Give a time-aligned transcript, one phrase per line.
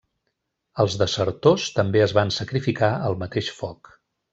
[0.83, 3.97] Els desertors també es van sacrificar al mateix foc.